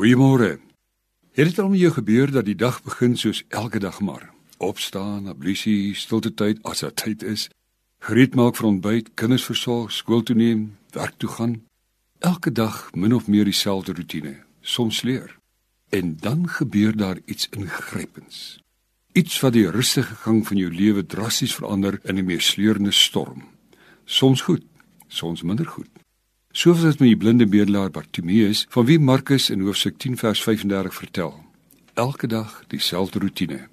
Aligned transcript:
Goeiemôre. 0.00 0.58
Het 1.32 1.46
dit 1.46 1.58
al 1.58 1.68
met 1.68 1.78
jou 1.78 1.92
gebeur 1.92 2.30
dat 2.30 2.44
die 2.44 2.54
dag 2.54 2.82
begin 2.82 3.16
soos 3.16 3.42
elke 3.48 3.78
dag 3.78 4.00
maar? 4.00 4.30
Opstaan, 4.56 5.28
ablusie, 5.28 5.94
stilte 5.94 6.32
tyd 6.34 6.62
as 6.62 6.80
dit 6.80 6.96
tyd 6.96 7.22
is, 7.22 7.42
gereed 8.08 8.32
maak 8.34 8.56
vir 8.56 8.68
ontbyt, 8.70 9.10
kinders 9.14 9.44
versorg, 9.44 9.92
skool 9.92 10.24
toe 10.24 10.36
neem, 10.36 10.62
werk 10.96 11.20
toe 11.20 11.28
gaan. 11.28 11.58
Elke 12.18 12.52
dag 12.52 12.88
min 12.96 13.12
of 13.12 13.28
meer 13.28 13.44
dieselfde 13.44 13.92
rotine, 13.92 14.38
soms 14.60 15.02
leer. 15.02 15.36
En 15.92 16.16
dan 16.16 16.48
gebeur 16.48 16.96
daar 16.96 17.20
iets 17.24 17.48
ingrypends. 17.52 18.56
Iets 19.12 19.40
wat 19.44 19.52
die 19.52 19.68
rustige 19.70 20.14
gang 20.24 20.46
van 20.46 20.56
jou 20.56 20.72
lewe 20.72 21.04
drasties 21.06 21.54
verander 21.54 22.00
in 22.02 22.16
'n 22.16 22.24
meer 22.24 22.40
sleurende 22.40 22.96
storm. 23.04 23.44
Soms 24.04 24.40
goed, 24.40 24.64
soms 25.08 25.42
minder 25.42 25.66
goed. 25.66 25.92
Soos 26.60 26.80
dit 26.80 26.98
met 27.00 27.08
die 27.08 27.16
blinde 27.16 27.46
bedelaar 27.48 27.88
Bartimeus 27.90 28.66
van 28.68 28.84
wie 28.84 28.98
Markus 29.00 29.46
in 29.50 29.62
hoofstuk 29.64 29.94
10 29.98 30.16
vers 30.20 30.42
35 30.42 30.94
vertel. 30.94 31.30
Elke 31.94 32.26
dag 32.26 32.64
dieselfde 32.68 33.18
rotine. 33.18 33.68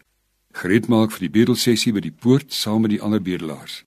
Gereed 0.55 0.87
maak 0.87 1.11
vir 1.11 1.25
die 1.25 1.33
bedelsessie 1.33 1.91
by 1.91 2.05
die 2.05 2.13
poort 2.15 2.55
saam 2.55 2.85
met 2.85 2.93
die 2.93 3.01
ander 3.03 3.19
bedelaars. 3.19 3.81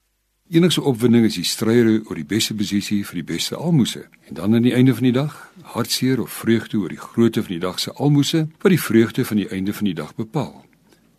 Enigste 0.52 0.84
opwinding 0.84 1.24
is 1.30 1.38
die 1.40 1.46
strye 1.48 2.02
oor 2.02 2.20
die 2.20 2.26
beste 2.28 2.52
posisie 2.54 2.98
vir 3.08 3.22
die 3.22 3.24
beste 3.32 3.56
almoses. 3.56 4.04
En 4.28 4.36
dan 4.36 4.58
aan 4.58 4.68
die 4.68 4.76
einde 4.76 4.92
van 4.98 5.08
die 5.08 5.16
dag, 5.16 5.38
hartseer 5.72 6.20
of 6.20 6.36
vreugde 6.42 6.82
oor 6.84 6.92
die 6.92 7.00
grootte 7.00 7.46
van 7.46 7.56
die 7.56 7.64
dag 7.64 7.80
se 7.80 7.96
almoses 7.96 8.52
wat 8.60 8.76
die 8.76 8.82
vreugde 8.84 9.24
van 9.24 9.40
die 9.40 9.48
einde 9.48 9.72
van 9.72 9.88
die 9.88 9.96
dag 9.96 10.12
bepaal. 10.14 10.66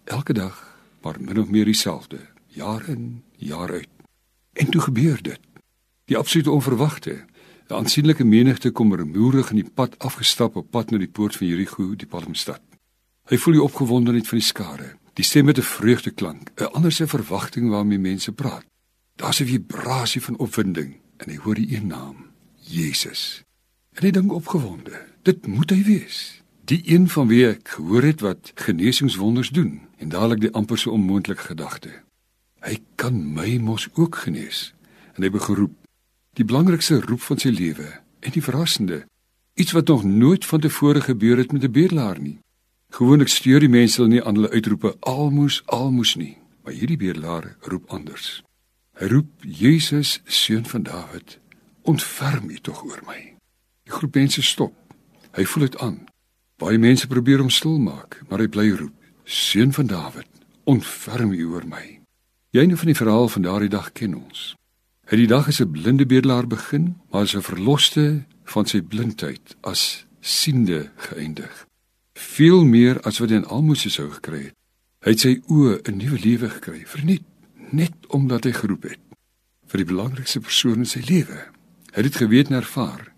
Elke 0.06 0.38
dag, 0.38 0.62
maar 1.02 1.18
min 1.18 1.42
of 1.42 1.50
meer 1.50 1.66
dieselfde, 1.66 2.22
jaar 2.54 2.86
in, 2.94 3.24
jaar 3.38 3.74
uit. 3.74 3.90
En 4.54 4.70
toe 4.70 4.86
gebeur 4.92 5.18
dit. 5.22 5.42
Die 6.06 6.18
absolute 6.18 6.52
onverwagte, 6.52 7.24
'n 7.72 7.74
aansienlike 7.74 8.24
menigte 8.24 8.72
kom 8.72 8.96
remoerig 8.96 9.50
in 9.50 9.62
die 9.62 9.72
pad 9.74 9.96
afgestap 10.00 10.56
op 10.60 10.72
pad 10.72 10.90
na 10.92 10.98
die 11.00 11.08
poort 11.08 11.36
van 11.40 11.48
Jerigo, 11.48 11.96
die 11.96 12.08
palmstad. 12.08 12.62
Hy 13.32 13.38
voel 13.38 13.54
die 13.54 13.64
opgewondenheid 13.64 14.28
van 14.28 14.38
die 14.42 14.48
skare, 14.48 14.90
die 15.16 15.24
stem 15.24 15.46
met 15.46 15.58
'n 15.58 15.64
vreugdeklank, 15.64 16.52
'n 16.56 16.74
ander 16.76 16.92
se 16.92 17.08
verwagting 17.08 17.70
waarmee 17.70 18.00
mense 18.00 18.32
praat. 18.32 18.66
Daar's 19.16 19.40
'n 19.40 19.46
vibrasie 19.46 20.22
van 20.22 20.38
opwinding 20.38 20.96
en 21.18 21.30
hy 21.30 21.38
hoor 21.38 21.56
die 21.56 21.76
een 21.76 21.88
naam, 21.88 22.16
Jesus. 22.60 23.44
En 23.94 24.04
hy 24.04 24.12
dink 24.12 24.34
opgewonde, 24.34 25.08
dit 25.24 25.48
moet 25.48 25.70
hy 25.70 25.84
wees. 25.84 26.42
Die 26.66 26.82
een 26.86 27.10
van 27.10 27.28
wie 27.28 27.48
ek 27.48 27.68
gehoor 27.68 28.04
het 28.04 28.22
wat 28.22 28.52
genesingswonders 28.56 29.50
doen 29.50 29.82
en 29.98 30.10
dadelik 30.10 30.40
die 30.40 30.52
amper 30.52 30.78
so 30.78 30.92
onmoontlike 30.92 31.42
gedagte. 31.42 32.04
Hy 32.60 32.80
kan 32.96 33.34
my 33.34 33.58
mos 33.58 33.88
ook 33.94 34.16
genees. 34.16 34.74
En 35.16 35.24
hy 35.24 35.30
begeroep 35.30 35.81
die 36.38 36.46
belangrikste 36.48 37.02
roep 37.02 37.22
van 37.22 37.40
sy 37.42 37.50
lewe 37.52 37.88
en 38.22 38.32
die 38.32 38.44
verrassende 38.44 39.04
iets 39.60 39.72
wat 39.76 39.88
nog 39.88 40.04
nooit 40.04 40.46
vantevore 40.46 41.02
gebeur 41.02 41.38
het 41.38 41.52
met 41.52 41.64
'n 41.64 41.72
bedelaar 41.72 42.20
nie. 42.20 42.40
Gewoonlik 42.90 43.28
steur 43.28 43.60
die 43.60 43.70
mense 43.70 44.02
hulle 44.02 44.14
nie 44.14 44.24
aan 44.24 44.36
hulle 44.36 44.50
uitroepe 44.50 44.96
almoes 45.00 45.62
almoes 45.66 46.16
nie, 46.16 46.38
maar 46.64 46.74
hierdie 46.74 46.98
bedelaar 46.98 47.56
roep 47.60 47.90
anders. 47.90 48.44
Hy 49.00 49.06
roep 49.06 49.30
Jesus 49.40 50.22
seun 50.26 50.66
van 50.66 50.84
Dawid, 50.84 51.40
ontferm 51.82 52.50
U 52.50 52.58
tog 52.62 52.84
oor 52.84 53.02
my. 53.08 53.36
Die 53.84 53.92
groep 53.92 54.16
mense 54.16 54.42
stop. 54.42 54.74
Hy 55.32 55.46
voel 55.46 55.64
dit 55.64 55.78
aan. 55.78 56.06
Baie 56.58 56.78
mense 56.78 57.08
probeer 57.08 57.38
hom 57.38 57.50
stil 57.50 57.80
maak, 57.80 58.22
maar 58.30 58.40
hy 58.40 58.48
bly 58.48 58.70
roep, 58.70 58.94
seun 59.24 59.74
van 59.74 59.88
Dawid, 59.88 60.28
ontferm 60.64 61.32
U 61.32 61.46
oor 61.46 61.68
my. 61.68 62.00
Jyne 62.50 62.78
van 62.78 62.86
die 62.86 62.96
verhaal 62.96 63.28
van 63.28 63.42
daardie 63.42 63.70
dag 63.70 63.92
ken 63.92 64.16
ons. 64.16 64.56
Het 65.12 65.20
die 65.20 65.28
dag 65.28 65.48
as 65.48 65.60
'n 65.60 65.72
blinde 65.72 66.06
bedelaar 66.06 66.48
begin, 66.48 66.96
maar 67.10 67.22
as 67.22 67.36
'n 67.36 67.42
verloste 67.42 68.24
van 68.44 68.66
sy 68.66 68.82
blindheid 68.82 69.56
as 69.62 70.06
siende 70.20 70.92
geëindig. 70.96 71.68
Veel 72.14 72.64
meer 72.66 73.02
as 73.02 73.20
wat 73.20 73.30
hy 73.30 73.36
in 73.36 73.46
almoes 73.46 73.94
sou 73.94 74.10
gekry 74.12 74.44
het. 74.44 74.56
Hy 75.04 75.10
het 75.10 75.20
sy 75.20 75.42
oë 75.48 75.82
'n 75.84 75.98
nuwe 75.98 76.20
lewe 76.20 76.50
gekry, 76.50 76.84
verniet 76.86 77.24
net 77.72 77.94
omdat 78.08 78.44
hy 78.44 78.52
geroep 78.52 78.84
het 78.84 79.00
vir 79.68 79.78
die 79.78 79.94
belangrikste 79.94 80.40
persoon 80.40 80.78
in 80.78 80.86
sy 80.86 81.00
lewe. 81.00 81.40
Hy 81.92 82.02
het 82.02 82.04
dit 82.04 82.16
geweet 82.16 82.48
en 82.48 82.56
ervaar. 82.56 83.14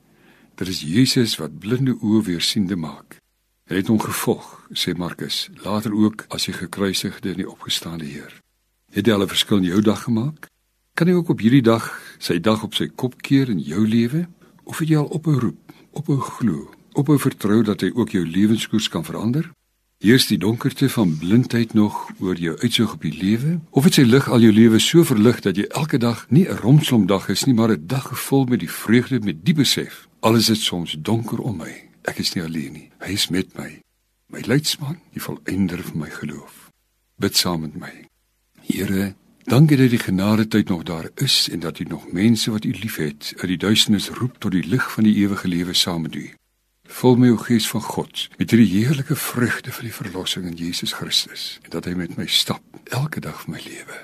Dit 0.55 0.67
is 0.67 0.81
Jesus 0.81 1.37
wat 1.37 1.59
blinde 1.59 1.97
oë 2.01 2.23
weer 2.23 2.41
siende 2.41 2.75
maak. 2.75 3.17
Hy 3.69 3.75
het 3.75 3.87
hom 3.87 3.99
gevolg, 3.99 4.67
sê 4.73 4.95
Markus, 4.97 5.49
later 5.63 5.93
ook 5.93 6.25
as 6.29 6.45
hy 6.45 6.53
gekruisigde 6.53 7.29
en 7.29 7.37
die 7.37 7.49
opgestaande 7.49 8.05
Heer. 8.05 8.41
Het 8.91 9.05
hy 9.05 9.13
al 9.13 9.21
'n 9.21 9.27
verskil 9.27 9.57
in 9.57 9.63
jou 9.63 9.81
dag 9.81 10.03
gemaak? 10.03 10.52
Kan 10.93 11.09
jy 11.09 11.13
ook 11.17 11.31
op 11.33 11.39
hierdie 11.41 11.63
dag 11.65 11.87
sy 12.21 12.35
dag 12.37 12.61
op 12.61 12.75
sy 12.77 12.85
kop 12.85 13.15
keer 13.25 13.49
in 13.49 13.57
jou 13.65 13.81
lewe 13.81 14.27
of 14.69 14.77
het 14.77 14.91
jy 14.91 14.99
al 14.99 15.09
op 15.09 15.25
'n 15.27 15.39
roep, 15.41 15.73
op 15.91 16.09
'n 16.09 16.21
glo, 16.21 16.69
op 16.93 17.09
'n 17.09 17.17
vertrou 17.17 17.63
dat 17.63 17.81
hy 17.81 17.89
ook 17.95 18.09
jou 18.09 18.25
lewenskoers 18.25 18.89
kan 18.89 19.05
verander? 19.05 19.49
Heers 19.97 20.27
die 20.27 20.37
donkerte 20.37 20.89
van 20.89 21.17
blindheid 21.17 21.73
nog 21.73 22.09
oor 22.19 22.35
jou 22.35 22.57
uitsig 22.57 22.93
op 22.93 23.01
die 23.01 23.17
lewe 23.17 23.59
of 23.69 23.83
het 23.83 23.93
sy 23.93 24.01
lig 24.01 24.29
al 24.29 24.39
jou 24.39 24.53
lewe 24.53 24.79
so 24.79 25.03
verlig 25.03 25.39
dat 25.39 25.55
jy 25.55 25.63
elke 25.63 25.97
dag 25.97 26.25
nie 26.29 26.45
'n 26.47 26.57
romslomdag 26.57 27.29
is 27.29 27.43
nie 27.43 27.55
maar 27.55 27.71
'n 27.71 27.87
dag 27.87 28.07
gevul 28.07 28.45
met 28.45 28.59
die 28.59 28.71
vreugde 28.71 29.19
met 29.19 29.45
die 29.45 29.53
besef 29.53 30.07
al 30.19 30.35
is 30.35 30.65
soms 30.65 30.95
donker 30.99 31.39
om 31.39 31.57
my 31.57 31.89
ek 32.01 32.19
is 32.19 32.33
nie 32.33 32.43
alleen 32.43 32.73
nie 32.73 32.89
hy 32.99 33.11
is 33.13 33.29
met 33.29 33.57
my 33.57 33.79
my 34.27 34.41
leidsman 34.45 34.99
die 35.11 35.21
volëinder 35.21 35.83
van 35.83 35.97
my 35.97 36.09
geloof 36.09 36.69
bid 37.17 37.37
saam 37.37 37.61
met 37.61 37.75
my 37.75 38.07
Here 38.63 39.15
Dankie 39.43 39.77
dat 39.77 39.89
die 39.89 39.99
genade 39.99 40.47
tyd 40.47 40.69
nog 40.69 40.83
daar 40.83 41.09
is 41.15 41.49
en 41.51 41.59
dat 41.59 41.79
U 41.79 41.83
nog 41.83 42.11
mense 42.11 42.51
wat 42.51 42.63
U 42.63 42.71
liefhet 42.71 43.33
uit 43.37 43.47
die 43.47 43.57
duisternis 43.57 44.09
roep 44.09 44.39
tot 44.39 44.51
die 44.51 44.63
lig 44.67 44.91
van 44.91 45.03
die 45.03 45.15
ewige 45.15 45.47
lewe 45.47 45.73
saam 45.73 46.01
met 46.01 46.15
U. 46.15 46.29
Vul 46.87 47.15
my 47.15 47.29
o 47.29 47.37
Gees 47.37 47.67
van 47.67 47.81
God 47.81 48.29
met 48.37 48.51
hierdie 48.51 48.71
heerlike 48.71 49.15
vrugte 49.15 49.71
van 49.71 49.83
die 49.83 49.93
verlossing 49.93 50.45
in 50.45 50.55
Jesus 50.55 50.93
Christus 50.93 51.59
en 51.61 51.69
dat 51.69 51.85
hy 51.85 51.93
met 51.93 52.15
my 52.15 52.27
stap 52.27 52.63
elke 52.83 53.19
dag 53.19 53.41
van 53.41 53.53
my 53.53 53.61
lewe. 53.67 53.99